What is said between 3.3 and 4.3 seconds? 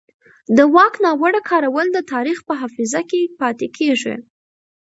پاتې کېږي